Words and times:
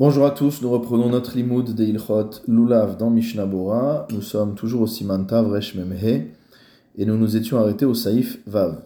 Bonjour 0.00 0.24
à 0.24 0.30
tous, 0.30 0.62
nous 0.62 0.70
reprenons 0.70 1.10
notre 1.10 1.36
limoud 1.36 1.74
de 1.74 1.84
Ilchot 1.84 2.30
Lulav 2.48 2.96
dans 2.96 3.10
Mishnah 3.10 3.44
Bora. 3.44 4.08
Nous 4.10 4.22
sommes 4.22 4.54
toujours 4.54 4.80
au 4.80 4.86
Siman 4.86 5.26
Tav 5.26 5.50
Resh 5.50 5.74
Memhe 5.74 6.30
et 6.96 7.04
nous 7.04 7.18
nous 7.18 7.36
étions 7.36 7.58
arrêtés 7.58 7.84
au 7.84 7.92
Saïf 7.92 8.38
Vav. 8.46 8.80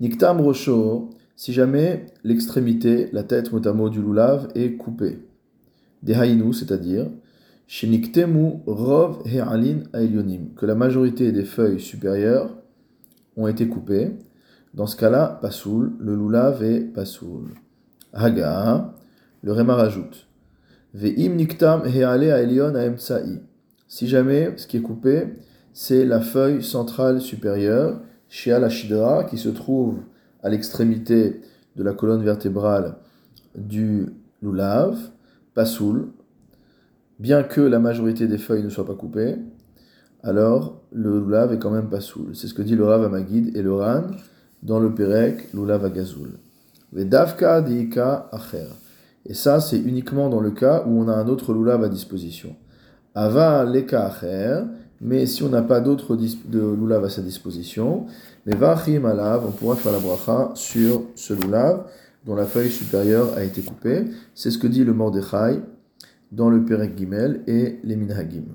Niktam 0.00 0.40
Rosho, 0.40 1.10
si 1.36 1.52
jamais 1.52 2.06
l'extrémité, 2.24 3.08
la 3.12 3.22
tête 3.22 3.52
motamo 3.52 3.88
du 3.88 4.02
Lulav 4.02 4.48
est 4.56 4.72
coupée. 4.72 5.20
Dehainu, 6.02 6.52
c'est-à-dire 6.52 7.06
Sheniktemu 7.68 8.62
Rov 8.66 9.22
He'alin 9.24 9.84
Aelionim, 9.92 10.56
que 10.56 10.66
la 10.66 10.74
majorité 10.74 11.30
des 11.30 11.44
feuilles 11.44 11.78
supérieures 11.78 12.50
ont 13.36 13.46
été 13.46 13.68
coupées. 13.68 14.10
Dans 14.74 14.88
ce 14.88 14.96
cas-là, 14.96 15.38
Pasoul, 15.40 15.92
le 16.00 16.16
Lulav 16.16 16.64
est 16.64 16.80
Pasoul. 16.80 17.54
Haga, 18.12 18.92
le 19.44 19.52
Réma 19.52 19.76
rajoute. 19.76 20.26
Niktam. 20.94 21.82
Si 23.88 24.08
jamais 24.08 24.52
ce 24.56 24.66
qui 24.66 24.76
est 24.76 24.82
coupé, 24.82 25.24
c'est 25.72 26.04
la 26.04 26.20
feuille 26.20 26.62
centrale 26.62 27.20
supérieure, 27.20 28.00
chez 28.28 28.58
Shidra, 28.70 29.24
qui 29.24 29.38
se 29.38 29.48
trouve 29.48 29.98
à 30.42 30.48
l'extrémité 30.48 31.40
de 31.76 31.82
la 31.82 31.92
colonne 31.92 32.22
vertébrale 32.22 32.96
du 33.56 34.06
lulav, 34.42 34.98
pasoul, 35.54 36.08
bien 37.18 37.42
que 37.42 37.60
la 37.60 37.78
majorité 37.78 38.26
des 38.26 38.38
feuilles 38.38 38.62
ne 38.62 38.68
soient 38.68 38.86
pas 38.86 38.94
coupées, 38.94 39.36
alors 40.22 40.80
le 40.92 41.20
lulav 41.20 41.52
est 41.52 41.58
quand 41.58 41.70
même 41.70 41.88
pasoul. 41.88 42.34
C'est 42.34 42.48
ce 42.48 42.54
que 42.54 42.62
dit 42.62 42.76
le 42.76 42.84
Rav 42.84 43.04
Amagid 43.04 43.56
et 43.56 43.62
le 43.62 43.74
Ran 43.74 44.04
dans 44.62 44.78
le 44.78 44.94
Perek, 44.94 45.52
lulav 45.52 45.84
agazoul. 45.84 46.38
Vedavka 46.92 47.60
diika 47.62 48.28
acher. 48.32 48.68
Et 49.32 49.34
ça, 49.34 49.60
c'est 49.60 49.78
uniquement 49.78 50.28
dans 50.28 50.40
le 50.40 50.50
cas 50.50 50.84
où 50.86 51.00
on 51.00 51.08
a 51.08 51.14
un 51.14 51.26
autre 51.26 51.54
lulav 51.54 51.82
à 51.82 51.88
disposition. 51.88 52.54
Ava 53.14 53.64
leka 53.64 54.04
acher, 54.04 54.60
mais 55.00 55.24
si 55.24 55.42
on 55.42 55.48
n'a 55.48 55.62
pas 55.62 55.80
d'autre 55.80 56.16
de 56.16 56.92
à 56.92 57.08
sa 57.08 57.22
disposition, 57.22 58.04
mais 58.44 58.54
vachim 58.54 59.06
alav, 59.06 59.46
on 59.48 59.52
pourra 59.52 59.76
faire 59.76 59.92
la 59.92 60.00
bracha 60.00 60.50
sur 60.54 61.04
ce 61.14 61.32
lulav 61.32 61.86
dont 62.26 62.34
la 62.34 62.44
feuille 62.44 62.68
supérieure 62.68 63.32
a 63.34 63.42
été 63.42 63.62
coupée. 63.62 64.04
C'est 64.34 64.50
ce 64.50 64.58
que 64.58 64.66
dit 64.66 64.84
le 64.84 64.92
Mordechai 64.92 65.62
dans 66.30 66.50
le 66.50 66.66
Perek 66.66 66.94
Gimel 66.98 67.40
et 67.46 67.78
les 67.84 67.96
Minhagim. 67.96 68.54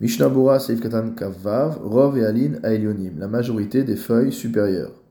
Mishnah 0.00 0.28
Bora 0.28 0.60
Seif 0.60 0.80
Katan 0.80 1.10
Kavav, 1.10 1.80
Rov 1.82 2.18
et 2.18 2.24
Alin 2.24 2.52
Aelionim, 2.62 3.18
la 3.18 3.26
majorité 3.26 3.82
des 3.82 3.96
feuilles 3.96 4.30
supérieures. 4.30 5.02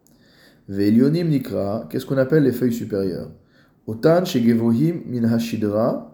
Ve'elionim 0.69 1.27
Nikra, 1.27 1.87
qu'est-ce 1.89 2.05
qu'on 2.05 2.17
appelle 2.17 2.43
les 2.43 2.53
feuilles 2.53 2.71
supérieures? 2.71 3.31
Otan 3.87 4.25
shegevohim 4.25 5.01
min 5.07 5.23
hashidra. 5.23 6.07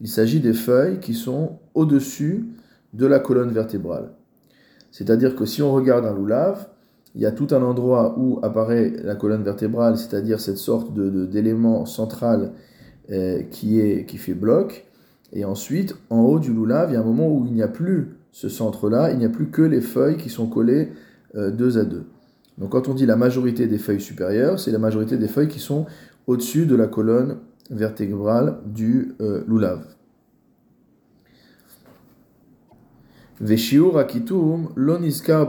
Il 0.00 0.08
s'agit 0.08 0.40
des 0.40 0.54
feuilles 0.54 1.00
qui 1.00 1.14
sont 1.14 1.58
au-dessus 1.74 2.46
de 2.92 3.06
la 3.06 3.18
colonne 3.18 3.50
vertébrale. 3.50 4.12
C'est-à-dire 4.90 5.36
que 5.36 5.44
si 5.44 5.62
on 5.62 5.72
regarde 5.72 6.06
un 6.06 6.14
loulav, 6.14 6.68
il 7.14 7.20
y 7.20 7.26
a 7.26 7.32
tout 7.32 7.48
un 7.52 7.62
endroit 7.62 8.18
où 8.18 8.40
apparaît 8.42 8.92
la 9.02 9.14
colonne 9.14 9.42
vertébrale, 9.42 9.96
c'est-à-dire 9.96 10.40
cette 10.40 10.58
sorte 10.58 10.94
de, 10.94 11.26
d'élément 11.26 11.86
central 11.86 12.52
euh, 13.10 13.42
qui, 13.50 13.80
est, 13.80 14.06
qui 14.06 14.18
fait 14.18 14.34
bloc. 14.34 14.86
Et 15.32 15.44
ensuite, 15.44 15.96
en 16.10 16.20
haut 16.20 16.38
du 16.38 16.52
loulav, 16.52 16.90
il 16.90 16.94
y 16.94 16.96
a 16.96 17.00
un 17.00 17.04
moment 17.04 17.28
où 17.28 17.44
il 17.46 17.52
n'y 17.52 17.62
a 17.62 17.68
plus 17.68 18.16
ce 18.32 18.48
centre-là, 18.48 19.12
il 19.12 19.18
n'y 19.18 19.24
a 19.24 19.28
plus 19.28 19.50
que 19.50 19.62
les 19.62 19.80
feuilles 19.80 20.16
qui 20.16 20.28
sont 20.28 20.48
collées 20.48 20.92
euh, 21.36 21.50
deux 21.50 21.78
à 21.78 21.84
deux. 21.84 22.06
Donc 22.58 22.70
quand 22.70 22.88
on 22.88 22.94
dit 22.94 23.06
la 23.06 23.16
majorité 23.16 23.66
des 23.66 23.78
feuilles 23.78 24.00
supérieures, 24.00 24.60
c'est 24.60 24.70
la 24.70 24.78
majorité 24.78 25.16
des 25.16 25.28
feuilles 25.28 25.48
qui 25.48 25.58
sont 25.58 25.86
au-dessus 26.26 26.66
de 26.66 26.76
la 26.76 26.86
colonne 26.86 27.38
vertébrale 27.70 28.58
du 28.66 29.14
euh, 29.20 29.44
loniskar 34.76 35.48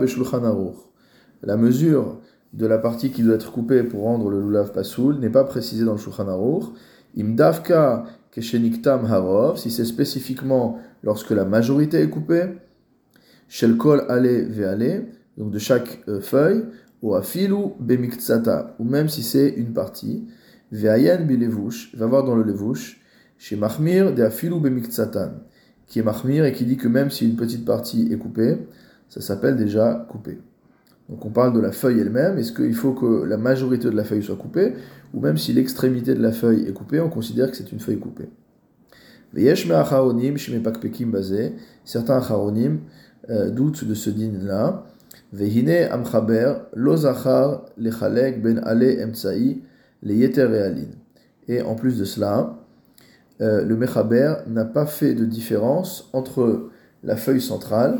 La 1.42 1.56
mesure 1.56 2.20
de 2.52 2.66
la 2.66 2.78
partie 2.78 3.10
qui 3.10 3.22
doit 3.22 3.34
être 3.34 3.52
coupée 3.52 3.82
pour 3.82 4.02
rendre 4.02 4.30
le 4.30 4.40
lulav 4.40 4.72
pasoul 4.72 5.18
n'est 5.18 5.30
pas 5.30 5.44
précisée 5.44 5.84
dans 5.84 5.92
le 5.92 5.98
Shulchan 5.98 6.28
Aruch. 6.28 6.64
Imdavka 7.16 8.04
kesheniktam 8.30 9.04
harov, 9.06 9.56
si 9.56 9.70
c'est 9.70 9.84
spécifiquement 9.84 10.78
lorsque 11.02 11.30
la 11.30 11.44
majorité 11.44 12.00
est 12.00 12.10
coupée, 12.10 12.46
shelkol 13.48 14.04
ale 14.08 14.48
ve'ale, 14.50 15.06
donc 15.38 15.50
de 15.50 15.58
chaque 15.58 16.02
euh, 16.08 16.20
feuille, 16.20 16.64
ou 17.02 17.14
afilu 17.14 17.74
bemiktsata, 17.78 18.74
ou 18.78 18.84
même 18.84 19.08
si 19.08 19.22
c'est 19.22 19.48
une 19.48 19.72
partie, 19.72 20.26
ve'ayen 20.72 21.18
bilevush, 21.18 21.94
va 21.96 22.06
voir 22.06 22.24
dans 22.24 22.34
le 22.34 22.42
levush, 22.42 23.00
chez 23.38 23.56
mahmir 23.56 24.14
de 24.14 24.22
afilu 24.22 24.60
bemiktsatan, 24.60 25.30
qui 25.86 25.98
est 26.00 26.02
mahmir 26.02 26.44
et 26.44 26.52
qui 26.52 26.64
dit 26.64 26.76
que 26.76 26.88
même 26.88 27.10
si 27.10 27.28
une 27.28 27.36
petite 27.36 27.64
partie 27.64 28.08
est 28.12 28.18
coupée, 28.18 28.58
ça 29.08 29.20
s'appelle 29.20 29.56
déjà 29.56 30.06
coupé. 30.08 30.38
Donc 31.08 31.24
on 31.24 31.30
parle 31.30 31.52
de 31.52 31.60
la 31.60 31.70
feuille 31.70 32.00
elle-même, 32.00 32.38
est-ce 32.38 32.52
qu'il 32.52 32.74
faut 32.74 32.92
que 32.92 33.24
la 33.24 33.36
majorité 33.36 33.84
de 33.84 33.96
la 33.96 34.02
feuille 34.02 34.22
soit 34.22 34.36
coupée, 34.36 34.74
ou 35.14 35.20
même 35.20 35.36
si 35.36 35.52
l'extrémité 35.52 36.14
de 36.14 36.22
la 36.22 36.32
feuille 36.32 36.66
est 36.66 36.72
coupée, 36.72 37.00
on 37.00 37.10
considère 37.10 37.50
que 37.50 37.56
c'est 37.56 37.70
une 37.70 37.78
feuille 37.78 38.00
coupée. 38.00 38.28
Certains 41.84 42.16
acharonim 42.16 42.78
euh, 43.30 43.50
doutent 43.50 43.84
de 43.84 43.94
ce 43.94 44.10
din-là, 44.10 44.86
Vehine 45.32 45.88
amchaber 45.90 46.54
lo 46.74 46.96
zachar 46.96 47.64
lechalek 47.76 48.42
ben 48.42 48.58
ale 48.64 49.02
emtsai 49.04 49.62
le 50.02 50.14
yeter 50.14 50.48
Et 51.48 51.62
en 51.62 51.74
plus 51.74 51.98
de 51.98 52.04
cela, 52.04 52.58
euh, 53.40 53.64
le 53.64 53.76
mechaber 53.76 54.34
n'a 54.46 54.64
pas 54.64 54.86
fait 54.86 55.14
de 55.14 55.24
différence 55.24 56.08
entre 56.12 56.70
la 57.02 57.16
feuille 57.16 57.40
centrale, 57.40 57.98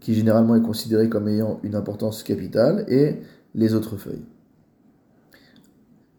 qui 0.00 0.14
généralement 0.14 0.56
est 0.56 0.62
considérée 0.62 1.08
comme 1.08 1.28
ayant 1.28 1.60
une 1.62 1.74
importance 1.74 2.22
capitale, 2.22 2.84
et 2.88 3.16
les 3.54 3.74
autres 3.74 3.96
feuilles. 3.96 4.24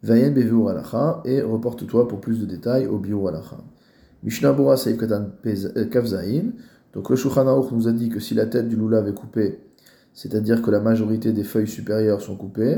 Vayen 0.04 0.32
bevur 0.32 0.70
alacha, 0.70 1.22
et 1.26 1.42
reporte-toi 1.42 2.08
pour 2.08 2.22
plus 2.22 2.40
de 2.40 2.46
détails 2.46 2.88
au 2.88 3.00
biur 3.00 3.28
alacha. 3.28 3.58
Mishnah 4.24 4.54
Bora 4.54 4.78
Saïf 4.78 4.98
Katan 4.98 5.30
euh, 5.46 5.86
Kavzaïn. 5.86 6.52
Donc 6.94 7.10
le 7.10 7.16
Shulchan 7.16 7.70
nous 7.72 7.88
a 7.88 7.92
dit 7.92 8.10
que 8.10 8.20
si 8.20 8.34
la 8.34 8.46
tête 8.46 8.68
du 8.68 8.76
lulav 8.76 9.08
est 9.08 9.14
coupée, 9.14 9.60
c'est-à-dire 10.14 10.62
que 10.62 10.72
la 10.72 10.80
majorité 10.80 11.32
des 11.34 11.44
feuilles 11.44 11.68
supérieures 11.68 12.22
sont 12.22 12.36
coupées. 12.36 12.78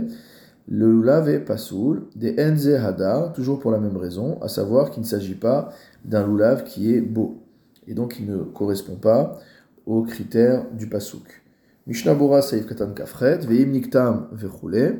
Le 0.68 0.92
lulav 0.92 1.28
est 1.30 1.40
pasoul, 1.40 2.03
des 2.16 2.36
enze 2.40 2.69
hadar, 2.69 3.34
toujours 3.34 3.59
pour 3.59 3.72
la 3.72 3.80
même 3.80 3.97
raison, 3.97 4.40
à 4.42 4.47
savoir 4.47 4.92
qu'il 4.92 5.02
ne 5.02 5.08
s'agit 5.08 5.36
pas 5.36 5.74
d'un 6.06 6.28
lulav 6.28 6.64
qui 6.64 6.94
est 6.94 7.02
beau, 7.02 7.42
et 7.88 7.94
donc 7.94 8.18
il 8.19 8.28
ne 8.28 8.38
correspond 8.38 8.96
pas 8.96 9.40
aux 9.86 10.03
critères 10.03 10.66
du 10.72 10.88
pasouk. 10.88 11.42
Mishnah 11.88 12.14
Bora 12.14 12.42
Saïf 12.42 12.68
Katan 12.68 12.94
Kafret, 12.94 13.40
Veim 13.40 13.72
Niktam 13.72 14.28
Vechoule, 14.31 15.00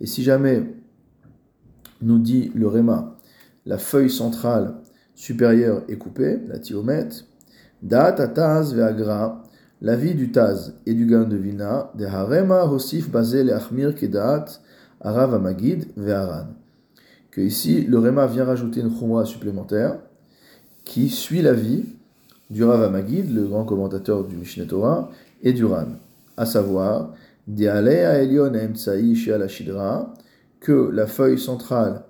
et 0.00 0.06
si 0.06 0.22
jamais 0.22 0.62
nous 2.00 2.18
dit 2.18 2.50
le 2.54 2.66
Réma, 2.66 3.16
la 3.66 3.78
feuille 3.78 4.10
centrale 4.10 4.76
supérieure 5.14 5.82
est 5.88 5.96
coupée, 5.96 6.38
la 6.48 6.58
tiomètre, 6.58 7.24
Dat 7.82 8.16
Ataz 8.20 8.74
Veagra, 8.74 9.42
L'avis 9.82 10.14
du 10.14 10.32
Taz 10.32 10.72
et 10.86 10.94
du 10.94 11.04
Gan 11.04 11.24
de 11.24 11.36
Vilna, 11.36 11.90
de 11.98 12.06
Harema 12.06 12.64
Hosif 12.64 13.10
Bazel 13.10 13.50
Achmir 13.50 13.94
Kedat, 13.94 14.46
Arav 15.02 15.34
Amagid 15.34 15.88
Ve'aran. 15.98 16.46
Que 17.30 17.42
ici, 17.42 17.82
le 17.82 17.98
Rema 17.98 18.26
vient 18.26 18.46
rajouter 18.46 18.80
une 18.80 18.90
chumra 18.90 19.26
supplémentaire 19.26 19.98
qui 20.84 21.10
suit 21.10 21.42
l'avis 21.42 21.84
du 22.48 22.64
Rav 22.64 22.84
Amagid, 22.84 23.30
le 23.34 23.44
grand 23.48 23.64
commentateur 23.64 24.24
du 24.24 24.36
Mishneh 24.36 24.66
Torah, 24.66 25.10
et 25.42 25.52
du 25.52 25.66
Ran. 25.66 25.88
À 26.38 26.46
savoir, 26.46 27.12
de 27.46 27.66
Alea 27.66 28.22
Elion 28.22 28.52
Shidra, 29.46 30.14
que 30.58 30.90
la 30.90 31.06
feuille 31.06 31.38
centrale 31.38 32.04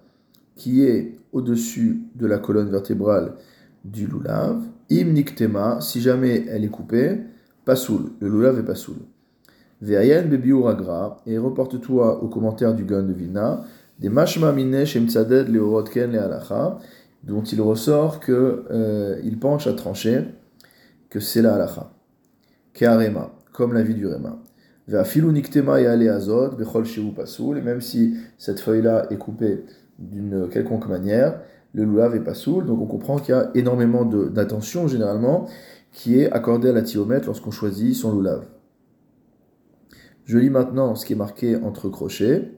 qui 0.55 0.85
est 0.85 1.19
au-dessus 1.33 2.01
de 2.15 2.27
la 2.27 2.39
colonne 2.39 2.71
vertébrale 2.71 3.33
du 3.85 4.07
lulav, 4.07 4.63
im 4.89 5.13
niktema, 5.13 5.81
si 5.81 6.01
jamais 6.01 6.47
elle 6.49 6.65
est 6.65 6.69
coupée, 6.69 7.19
Pasoul, 7.67 8.13
le 8.21 8.29
lulav 8.29 8.61
est 8.61 8.63
pasoul. 8.63 8.95
Ve'ayen 9.83 10.23
bebiuragra, 10.23 11.21
et 11.27 11.37
reporte-toi 11.37 12.23
au 12.23 12.29
commentaire 12.29 12.75
du 12.75 12.85
Gan 12.85 13.03
de 13.03 13.13
Vilna, 13.13 13.65
des 13.99 14.09
mashma 14.09 14.53
minesh 14.53 14.97
emtzaded 14.97 15.49
leorotken 15.49 16.13
le 16.13 16.21
dont 17.25 17.43
il 17.43 17.61
ressort 17.61 18.21
que 18.21 18.65
euh, 18.71 19.21
il 19.25 19.41
penche 19.41 19.67
à 19.67 19.73
trancher 19.73 20.27
que 21.11 21.19
c'est 21.19 21.43
la 21.43 21.57
halacha. 21.57 21.91
Ke'arema, 22.73 23.33
comme 23.53 23.73
la 23.73 23.83
vie 23.83 23.95
du 23.95 24.07
Rema. 24.07 24.39
Ve'afilu 24.87 25.33
niktema 25.33 25.81
yale 25.81 26.09
azot, 26.09 26.51
bechol 26.51 26.85
pasoul, 27.17 27.59
et 27.59 27.63
même 27.63 27.81
si 27.81 28.15
cette 28.39 28.61
feuille-là 28.61 29.09
est 29.11 29.19
coupée 29.19 29.65
d'une 29.99 30.49
quelconque 30.49 30.87
manière, 30.87 31.41
le 31.75 31.83
lulav 31.83 32.15
est 32.15 32.21
pasoul, 32.21 32.65
donc 32.65 32.81
on 32.81 32.87
comprend 32.87 33.19
qu'il 33.19 33.35
y 33.35 33.37
a 33.37 33.51
énormément 33.57 34.05
d'attention 34.05 34.87
généralement 34.87 35.49
qui 35.97 36.21
est 36.21 36.31
accordé 36.31 36.69
à 36.69 36.73
la 36.73 36.83
thiomètre 36.83 37.25
lorsqu'on 37.25 37.51
choisit 37.51 37.97
son 37.97 38.13
loulav. 38.13 38.45
Je 40.27 40.37
lis 40.37 40.51
maintenant 40.51 40.95
ce 40.95 41.07
qui 41.07 41.15
est 41.15 41.17
marqué 41.17 41.57
entre 41.57 41.89
crochets. 41.89 42.53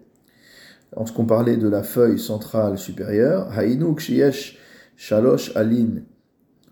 lorsqu'on 0.96 1.24
parlait 1.24 1.56
de 1.56 1.68
la 1.68 1.84
feuille 1.84 2.18
centrale 2.18 2.78
supérieure, 2.78 3.56
Hainu 3.56 3.94
kshiyesh 3.94 4.58
shalosh 4.96 5.52
alin 5.54 6.02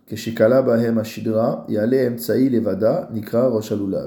keshikala 0.08 0.62
bahem 0.62 0.98
ashidra 0.98 1.66
yale 1.68 2.04
emtsai 2.04 2.48
levada 2.48 3.08
nikra 3.12 3.48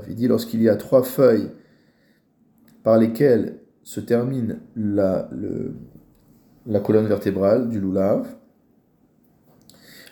Il 0.10 0.16
dit 0.16 0.28
lorsqu'il 0.28 0.62
y 0.62 0.68
a 0.68 0.76
trois 0.76 1.04
feuilles 1.04 1.52
par 2.84 2.98
lesquelles 2.98 3.62
se 3.84 4.02
termine 4.02 4.60
la, 4.76 5.30
la 6.66 6.80
colonne 6.82 7.08
vertébrale 7.08 7.70
du 7.70 7.80
lulav, 7.80 8.28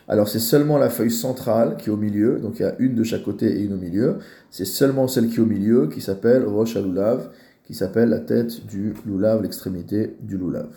alors 0.08 0.30
c'est 0.30 0.40
seulement 0.40 0.78
la 0.78 0.90
feuille 0.90 1.12
centrale 1.12 1.76
qui 1.78 1.90
est 1.90 1.92
au 1.92 1.98
milieu, 1.98 2.40
donc 2.40 2.60
il 2.60 2.62
y 2.62 2.66
a 2.66 2.76
une 2.80 2.96
de 2.96 3.04
chaque 3.04 3.24
côté 3.24 3.48
et 3.48 3.64
une 3.64 3.74
au 3.74 3.78
milieu. 3.78 4.20
C'est 4.50 4.66
seulement 4.66 5.08
celle 5.08 5.28
qui 5.28 5.38
est 5.38 5.42
au 5.42 5.46
milieu 5.46 5.88
qui 5.88 6.00
s'appelle 6.00 6.46
Rosh 6.46 6.78
Lulav, 6.78 7.30
qui 7.66 7.74
s'appelle 7.74 8.10
la 8.10 8.20
tête 8.20 8.66
du 8.66 8.94
lulav, 9.06 9.42
l'extrémité 9.42 10.16
du 10.22 10.38
lulav. 10.38 10.70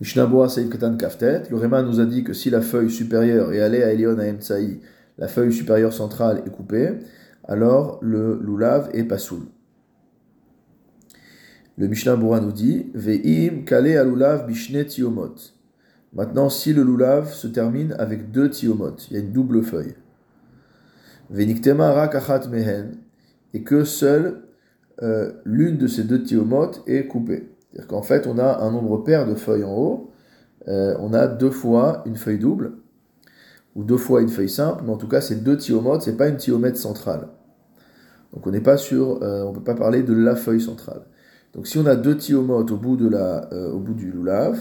Mishnah 0.00 0.26
Boa 0.26 0.48
Ketan 0.48 0.96
Kaftet, 0.96 1.44
le 1.48 1.56
Réma 1.56 1.82
nous 1.82 2.00
a 2.00 2.04
dit 2.04 2.24
que 2.24 2.32
si 2.32 2.50
la 2.50 2.60
feuille 2.60 2.90
supérieure 2.90 3.52
est 3.52 3.60
allée 3.60 3.82
à 3.84 3.92
Elion 3.92 4.18
Emtsaï, 4.18 4.80
la 5.16 5.28
feuille 5.28 5.52
supérieure 5.52 5.92
centrale 5.92 6.42
est 6.44 6.50
coupée, 6.50 6.94
alors 7.44 8.00
le 8.02 8.40
lulav 8.44 8.90
est 8.92 9.04
pasoul. 9.04 9.42
Le 11.78 11.86
Mishnah 11.86 12.16
Boura 12.16 12.40
nous 12.40 12.52
dit 12.52 12.90
Ve'im 12.94 13.64
kale 13.64 13.96
alulav 13.96 14.46
bishne 14.46 14.84
tiomot. 14.84 15.55
Maintenant, 16.16 16.48
si 16.48 16.72
le 16.72 16.82
lulav 16.82 17.30
se 17.30 17.46
termine 17.46 17.94
avec 17.98 18.30
deux 18.30 18.48
tiomot, 18.48 18.96
il 19.10 19.14
y 19.14 19.16
a 19.18 19.22
une 19.22 19.32
double 19.32 19.62
feuille. 19.62 19.94
Ve'niktema 21.28 21.92
rakachat 21.92 22.48
mehen, 22.48 22.92
et 23.52 23.62
que 23.62 23.84
seule 23.84 24.44
euh, 25.02 25.32
l'une 25.44 25.76
de 25.76 25.86
ces 25.86 26.04
deux 26.04 26.22
tiomot 26.22 26.70
est 26.86 27.06
coupée. 27.06 27.50
C'est-à-dire 27.70 27.88
qu'en 27.88 28.00
fait, 28.00 28.26
on 28.26 28.38
a 28.38 28.60
un 28.60 28.70
nombre 28.70 29.04
pair 29.04 29.26
de 29.26 29.34
feuilles 29.34 29.64
en 29.64 29.76
haut, 29.76 30.10
euh, 30.68 30.96
on 31.00 31.12
a 31.12 31.26
deux 31.26 31.50
fois 31.50 32.02
une 32.06 32.16
feuille 32.16 32.38
double, 32.38 32.72
ou 33.74 33.84
deux 33.84 33.98
fois 33.98 34.22
une 34.22 34.30
feuille 34.30 34.48
simple, 34.48 34.84
mais 34.86 34.92
en 34.92 34.96
tout 34.96 35.08
cas, 35.08 35.20
c'est 35.20 35.44
deux 35.44 35.58
tiomotes, 35.58 36.00
c'est 36.00 36.16
pas 36.16 36.28
une 36.28 36.38
tiomètre 36.38 36.78
centrale. 36.78 37.28
Donc 38.32 38.46
on 38.46 38.50
n'est 38.50 38.62
pas 38.62 38.78
sur, 38.78 39.22
euh, 39.22 39.42
on 39.42 39.52
peut 39.52 39.62
pas 39.62 39.74
parler 39.74 40.02
de 40.02 40.14
la 40.14 40.34
feuille 40.34 40.62
centrale. 40.62 41.02
Donc 41.52 41.66
si 41.66 41.76
on 41.76 41.84
a 41.84 41.94
deux 41.94 42.16
tiomotes 42.16 42.70
au 42.70 42.78
bout, 42.78 42.94
au 42.94 43.78
bout 43.78 43.94
du 43.94 44.10
lulav, 44.10 44.58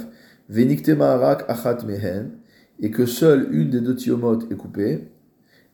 achat 0.50 1.78
mehen, 1.86 2.32
et 2.80 2.92
que 2.92 3.06
seule 3.06 3.48
une 3.52 3.70
des 3.70 3.82
deux 3.82 3.96
tiomotes 3.96 4.52
est 4.52 4.56
coupée, 4.56 5.08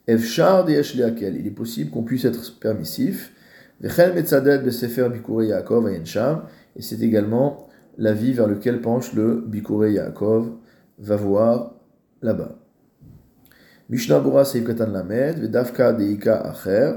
efshar 0.08 0.70
il 0.70 1.48
est 1.48 1.56
possible 1.56 1.92
qu'on 1.92 2.04
puisse 2.04 2.26
être 2.26 2.60
permissif, 2.60 3.34
et 3.84 3.90
c'est 6.82 7.02
également 7.02 7.68
la 7.98 8.14
vie 8.14 8.34
vers 8.34 8.48
lequel 8.48 8.82
penche 8.82 9.14
le 9.14 9.44
Bikurei 9.48 9.94
Yaakov, 9.94 10.52
va 11.00 11.16
voir 11.16 11.74
là-bas. 12.22 12.58
Mishnah 13.90 14.20
Bura 14.20 14.44
Katan 14.46 14.92
Lamed, 14.92 15.40
Vedavka 15.40 15.94
Deika 15.94 16.42
Acher. 16.42 16.94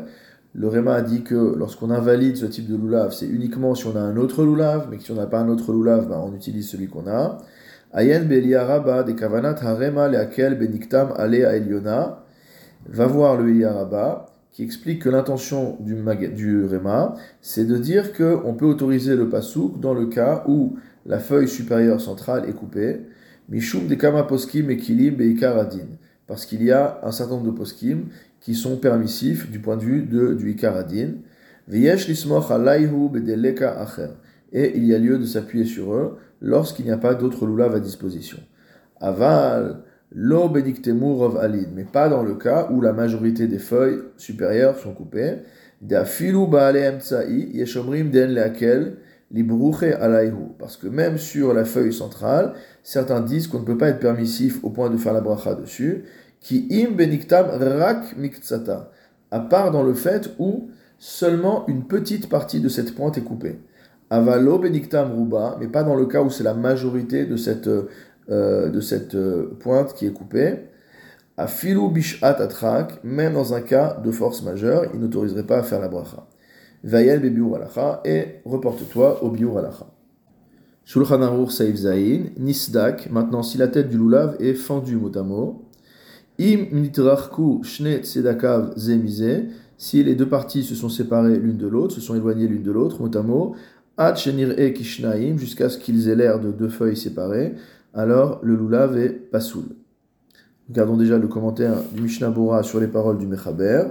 Le 0.53 0.69
Réma 0.69 0.95
a 0.95 1.03
dit 1.03 1.23
que 1.23 1.35
lorsqu'on 1.57 1.91
invalide 1.91 2.37
ce 2.37 2.47
type 2.47 2.69
de 2.69 2.77
lulav, 2.77 3.13
c'est 3.13 3.27
uniquement 3.27 3.75
si 3.75 3.87
on 3.87 3.97
a 3.97 4.01
un 4.01 4.17
autre 4.17 4.45
lulav, 4.45 4.87
mais 4.91 5.01
si 5.01 5.11
on 5.11 5.17
n'a 5.17 5.27
pas 5.27 5.41
un 5.41 5.49
autre 5.49 5.73
lulav, 5.73 6.09
ben 6.09 6.23
on 6.25 6.33
utilise 6.35 6.69
celui 6.69 6.87
qu'on 6.87 7.09
a. 7.09 7.39
Ayen 7.97 8.25
Beliaraba 8.25 9.05
de 9.05 9.13
Kavanat 9.13 9.63
Harema 9.63 10.09
Leakel 10.09 10.59
Beniktam 10.59 11.13
Ale 11.17 11.43
Eliona. 11.43 12.25
Va 12.89 13.07
voir 13.07 13.41
le 13.41 13.49
Eliaraba 13.51 14.27
qui 14.51 14.65
explique 14.65 15.03
que 15.03 15.09
l'intention 15.09 15.79
du, 15.81 15.95
Réma, 16.65 17.15
c'est 17.41 17.65
de 17.65 17.77
dire 17.79 18.13
qu'on 18.13 18.55
peut 18.55 18.67
autoriser 18.67 19.15
le 19.15 19.29
pasouk 19.29 19.79
dans 19.79 19.95
le 19.95 20.07
cas 20.07 20.43
où 20.49 20.77
la 21.07 21.21
feuille 21.21 21.47
supérieure 21.47 22.01
centrale 22.01 22.49
est 22.49 22.53
coupée. 22.53 23.01
Mishum 23.49 23.87
de 23.87 23.95
Kama 23.95 24.25
Poskim 24.25 24.71
Ekilim 24.71 25.15
Beikaradin. 25.15 25.87
Parce 26.27 26.47
qu'il 26.47 26.65
y 26.65 26.73
a 26.73 26.99
un 27.05 27.13
certain 27.13 27.35
nombre 27.35 27.53
de 27.53 27.57
poskim 27.57 28.07
qui 28.41 28.57
sont 28.57 28.77
permissifs 28.77 29.49
du 29.53 29.61
point 29.61 29.77
de 29.77 29.85
vue 29.85 30.03
du 30.03 30.51
Ikaradin. 30.51 31.11
Vyesh 31.69 32.09
Lismoch 32.09 32.51
Alayhu 32.51 33.09
Bedeleka 33.09 33.71
Acher 33.81 34.09
et 34.53 34.77
il 34.77 34.85
y 34.85 34.95
a 34.95 34.99
lieu 34.99 35.19
de 35.19 35.27
s'appuyer 35.27 35.65
sur 35.65 35.93
eux 35.95 36.19
lorsqu'il 36.45 36.85
n'y 36.85 36.93
a 36.93 36.99
pas 36.99 37.15
d'autres 37.15 37.47
lulav 37.47 37.75
à 37.75 37.81
disposition. 37.81 38.39
Aval, 39.01 39.81
lo 40.13 40.43
rov 40.43 41.39
alid, 41.39 41.69
mais 41.75 41.85
pas 41.85 42.09
dans 42.09 42.23
le 42.23 42.35
cas 42.35 42.69
où 42.71 42.81
la 42.81 42.93
majorité 42.93 43.49
des 43.49 43.59
feuilles 43.59 44.01
supérieures 44.17 44.79
sont 44.79 44.93
coupées. 44.93 45.39
Dafilu 45.81 46.47
baale 46.47 47.01
yeshomrim 47.53 48.11
den 48.11 48.31
leakel 48.35 48.99
parce 50.59 50.77
que 50.77 50.87
même 50.87 51.19
sur 51.19 51.55
la 51.55 51.65
feuille 51.65 51.93
centrale, 51.93 52.53
certains 52.85 53.21
disent 53.21 53.49
qu'on 53.49 53.61
ne 53.61 53.65
peut 53.65 53.79
pas 53.79 53.89
être 53.89 53.99
permissif 53.99 54.63
au 54.63 54.71
point 54.71 54.91
de 54.91 54.97
faire 54.97 55.13
la 55.13 55.21
bracha 55.21 55.55
dessus, 55.55 56.05
qui 56.41 56.69
im 56.71 56.95
beniktam 56.95 57.47
rak 57.51 58.17
miktsata, 58.17 58.93
à 59.33 59.41
part 59.41 59.73
dans 59.73 59.83
le 59.83 59.95
fait 59.95 60.31
où 60.39 60.69
seulement 60.99 61.67
une 61.67 61.87
petite 61.87 62.29
partie 62.29 62.61
de 62.61 62.69
cette 62.69 62.95
pointe 62.95 63.19
est 63.19 63.23
coupée. 63.23 63.59
Avalo 64.11 64.59
beniktam 64.59 65.13
ruba, 65.13 65.57
mais 65.61 65.69
pas 65.69 65.83
dans 65.83 65.95
le 65.95 66.07
cas 66.07 66.23
où 66.23 66.31
c'est 66.31 66.45
la 66.45 66.55
majorité 66.55 67.27
de 67.27 67.37
cette, 67.37 67.69
euh, 67.69 68.69
de 68.71 68.81
cette 68.81 69.15
euh, 69.15 69.57
pointe 69.61 69.95
qui 69.95 70.07
est 70.07 70.13
coupée. 70.13 70.59
Afilu 71.37 71.91
bishat 71.91 72.41
atrak, 72.41 73.03
même 73.03 73.35
dans 73.35 73.55
un 73.55 73.61
cas 73.61 74.01
de 74.05 74.11
force 74.13 74.43
majeure, 74.43 74.85
il 74.95 75.01
n'autoriserait 75.01 75.47
pas 75.47 75.59
à 75.59 75.63
faire 75.63 75.81
la 75.81 75.89
bracha. 75.89 76.29
Vayel 76.85 77.21
bebiur 77.21 77.57
alacha, 77.57 78.01
et 78.05 78.41
reporte-toi 78.45 79.25
au 79.25 79.31
biur 79.31 79.59
alacha. 79.59 79.87
Shulchan 80.85 81.23
Aruch 81.23 81.51
Saif 81.51 81.77
Zain, 81.77 82.27
Nisdak, 82.39 83.11
maintenant 83.11 83.43
si 83.43 83.57
la 83.57 83.69
tête 83.69 83.89
du 83.89 83.97
lulav 83.97 84.37
est 84.39 84.55
fendue 84.55 84.97
mot 84.97 85.11
à 85.17 85.23
mot, 85.23 85.65
Im 86.39 86.67
nitrachku 86.73 87.63
shne 87.63 88.01
tzedakav 88.03 88.73
zemize, 88.77 89.47
si 89.79 90.03
les 90.03 90.17
deux 90.17 90.29
parties 90.29 90.65
se 90.65 90.75
sont 90.75 90.89
séparées 90.89 91.39
l'une 91.39 91.57
de 91.57 91.69
l'autre, 91.69 91.95
se 91.95 92.01
sont 92.01 92.17
éloignées 92.17 92.49
l'une 92.49 92.65
de 92.65 92.73
l'autre, 92.73 93.01
mot 93.01 93.17
à 93.17 93.23
mot, 93.23 93.55
e 93.99 94.69
kishnaim, 94.71 95.39
jusqu'à 95.39 95.69
ce 95.69 95.79
qu'ils 95.79 96.09
aient 96.09 96.17
l'air 96.17 96.41
de 96.41 96.51
deux 96.51 96.69
feuilles 96.69 96.97
séparées, 96.97 97.55
alors 97.93 98.41
le 98.43 98.57
lulav 98.57 98.99
est 98.99 99.11
pasoul. 99.11 99.65
Regardons 100.69 100.97
déjà 100.97 101.19
le 101.19 101.29
commentaire 101.29 101.77
du 101.93 102.03
Mishnah 102.03 102.31
Bora 102.31 102.63
sur 102.63 102.81
les 102.81 102.89
paroles 102.89 103.19
du 103.19 103.27
Mechaber. 103.27 103.85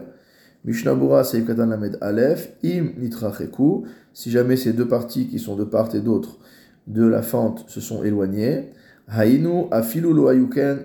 Mishnah 0.66 0.96
Bora 0.96 1.24
Katan 1.24 1.68
Lamed 1.68 1.98
Aleph, 2.02 2.54
Im 2.64 2.94
Nitracheku, 2.98 3.86
si 4.14 4.32
jamais 4.32 4.56
ces 4.56 4.74
deux 4.74 4.88
parties 4.88 5.28
qui 5.28 5.40
sont 5.40 5.56
de 5.56 5.64
part 5.64 5.94
et 5.94 6.00
d'autre 6.00 6.40
de 6.88 7.06
la 7.06 7.22
fente 7.22 7.66
se 7.70 7.80
sont 7.80 8.04
éloignées, 8.04 8.72
Hainu 9.08 9.66
Afilu 9.72 10.14
Lo 10.14 10.30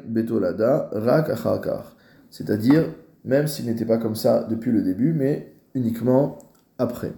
Betolada 0.07 0.91
Rak 0.93 1.31
Acharkar. 1.31 1.97
C'est-à-dire, 2.31 2.85
même 3.25 3.47
s'il 3.47 3.67
n'était 3.67 3.87
pas 3.87 3.99
comme 3.99 4.17
ça 4.17 4.47
depuis 4.49 4.73
le 4.73 4.83
début, 4.83 5.13
mais 5.13 5.55
uniquement 5.75 6.39
après. 6.79 7.13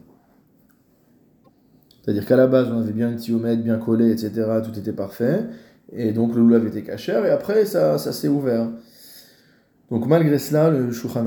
C'est-à-dire 2.02 2.26
qu'à 2.26 2.36
la 2.36 2.46
base, 2.46 2.68
on 2.72 2.80
avait 2.80 2.92
bien 2.92 3.10
une 3.10 3.16
tiomètre 3.16 3.62
bien 3.62 3.78
collé, 3.78 4.10
etc. 4.10 4.32
Tout 4.64 4.78
était 4.78 4.92
parfait. 4.92 5.44
Et 5.92 6.12
donc 6.12 6.34
le 6.34 6.40
loulav 6.40 6.66
était 6.66 6.82
cachère. 6.82 7.24
Et 7.26 7.30
après, 7.30 7.64
ça, 7.64 7.98
ça 7.98 8.12
s'est 8.12 8.28
ouvert. 8.28 8.68
Donc 9.90 10.06
malgré 10.06 10.38
cela, 10.38 10.70
le 10.70 10.92
Shulchan 10.92 11.26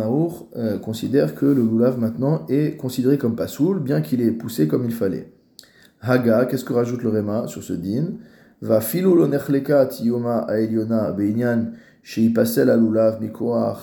euh, 0.55 0.79
considère 0.79 1.35
que 1.35 1.45
le 1.45 1.61
loulav 1.61 1.99
maintenant 1.99 2.45
est 2.47 2.77
considéré 2.77 3.17
comme 3.17 3.35
pasoul, 3.35 3.81
bien 3.81 4.01
qu'il 4.01 4.21
ait 4.21 4.31
poussé 4.31 4.67
comme 4.67 4.85
il 4.85 4.93
fallait. 4.93 5.33
Haga, 6.01 6.45
qu'est-ce 6.45 6.63
que 6.63 6.73
rajoute 6.73 7.03
le 7.03 7.09
Réma 7.09 7.47
sur 7.47 7.61
ce 7.61 7.73
din? 7.73 8.17
Va 8.61 8.79
filo 8.79 9.13
lo 9.13 9.27
nechleka 9.27 9.85
tiyoma 9.87 10.45
aeliona 10.47 11.11
beinyan 11.11 11.73
sheipasel 12.01 12.69
alulav 12.69 13.19
mikoach 13.19 13.77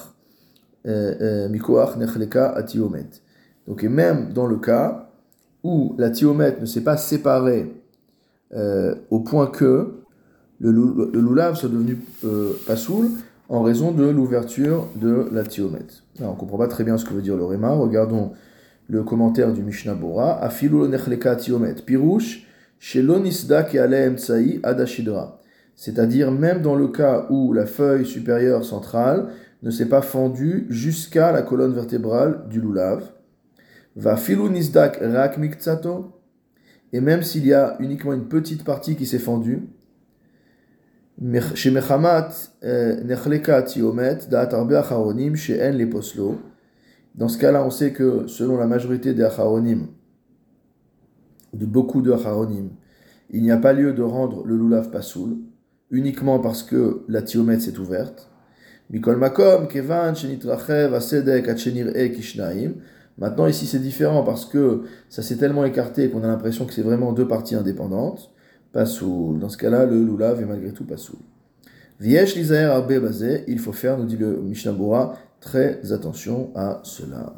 euh, 0.87 1.49
euh, 1.51 1.97
nechleka 1.99 2.49
atiomet. 2.53 3.11
Donc 3.67 3.85
et 3.85 3.91
même 3.91 4.33
dans 4.33 4.47
le 4.47 4.57
cas 4.57 5.10
où 5.63 5.95
la 5.99 6.11
thiomètre 6.11 6.61
ne 6.61 6.67
s'est 6.67 6.83
pas 6.83 6.97
séparée 6.97 7.73
euh, 8.55 8.95
au 9.11 9.21
point 9.21 9.47
que 9.47 9.95
le, 10.59 10.71
le 10.71 11.21
loulav 11.21 11.55
soit 11.57 11.69
devenu 11.69 11.99
euh, 12.25 12.53
pasoul 12.67 13.09
en 13.49 13.63
raison 13.63 13.91
de 13.91 14.05
l'ouverture 14.05 14.87
de 14.95 15.27
la 15.33 15.43
thiomètre. 15.43 16.05
on 16.21 16.31
ne 16.31 16.37
comprend 16.37 16.59
pas 16.59 16.69
très 16.69 16.85
bien 16.85 16.97
ce 16.97 17.05
que 17.05 17.13
veut 17.13 17.23
dire 17.23 17.37
le 17.37 17.45
Réma. 17.45 17.71
Regardons 17.71 18.33
le 18.89 19.03
commentaire 19.03 19.53
du 19.53 19.63
Mishnah 19.63 19.95
Bora. 19.95 20.41
Afilu 20.43 20.89
nechleka. 20.89 21.37
Pirouche, 21.85 22.47
tsai 22.81 24.61
adashidra. 24.63 25.41
C'est-à-dire 25.75 26.31
même 26.31 26.63
dans 26.63 26.77
le 26.77 26.89
cas 26.89 27.27
où 27.31 27.53
la 27.53 27.67
feuille 27.67 28.07
supérieure 28.07 28.65
centrale 28.65 29.29
ne 29.63 29.71
s'est 29.71 29.89
pas 29.89 30.03
fendue 30.03 30.67
jusqu'à 30.69 31.33
la 31.33 31.43
colonne 31.43 31.73
vertébrale 31.73 32.45
du 32.49 32.61
loulav. 32.61 33.03
Va 33.97 34.17
nisdak 34.51 34.99
rak 35.01 35.39
miktsato. 35.39 36.13
Et 36.93 37.01
même 37.01 37.23
s'il 37.23 37.47
y 37.47 37.53
a 37.53 37.77
uniquement 37.81 38.13
une 38.13 38.29
petite 38.29 38.65
partie 38.65 38.97
qui 38.97 39.07
s'est 39.07 39.19
fendue, 39.19 39.69
chez 41.55 41.71
Mechamat 41.71 42.31
euh, 42.65 43.05
nechleka 43.05 43.63
tiomet 43.63 44.19
da'at 44.31 44.55
arbe 44.55 44.73
acharonim 44.73 45.35
le 45.35 45.85
poslo. 45.87 46.41
Dans 47.15 47.29
ce 47.29 47.39
cas-là, 47.39 47.65
on 47.65 47.71
sait 47.71 47.93
que 47.93 48.27
selon 48.27 48.57
la 48.57 48.67
majorité 48.67 49.13
des 49.13 49.23
acharonim, 49.23 49.89
de 51.53 51.67
beaucoup 51.67 52.03
de 52.03 52.13
acharonim, 52.13 52.71
il 53.31 53.43
n'y 53.43 53.51
a 53.51 53.57
pas 53.57 53.73
lieu 53.73 53.93
de 53.93 54.03
rendre 54.03 54.45
le 54.47 54.57
lulav 54.57 54.91
pasoul, 54.91 55.37
uniquement 55.91 56.39
parce 56.39 56.63
que 56.63 57.03
la 57.09 57.23
tiomètre 57.23 57.63
s'est 57.63 57.79
ouverte. 57.79 58.29
Mikol 58.91 59.19
makom, 59.19 59.69
kevan, 59.69 60.15
shenitrachev, 60.17 60.95
asedek. 60.95 61.47
Maintenant, 63.21 63.47
ici, 63.47 63.67
c'est 63.67 63.79
différent 63.79 64.23
parce 64.23 64.47
que 64.47 64.83
ça 65.11 65.23
s'est 65.23 65.37
tellement 65.37 65.65
écarté 65.65 66.09
qu'on 66.09 66.25
a 66.25 66.27
l'impression 66.27 66.65
que 66.65 66.73
c'est 66.73 66.83
vraiment 66.83 67.13
deux 67.13 67.29
parties 67.29 67.55
indépendantes. 67.55 68.33
Pasoul. 68.73 69.39
Dans 69.39 69.49
ce 69.49 69.59
cas-là, 69.59 69.85
le 69.85 70.03
lulav 70.03 70.41
est 70.41 70.47
malgré 70.47 70.73
tout 70.73 70.85
pasoul. 70.85 71.19
Viesh 71.99 72.35
lizaer 72.35 73.45
il 73.47 73.59
faut 73.59 73.73
faire, 73.73 73.99
nous 73.99 74.07
dit 74.07 74.17
le 74.17 74.41
Mishnah 74.41 74.75
très 75.41 75.93
attention 75.93 76.51
à 76.55 76.81
cela. 76.83 77.35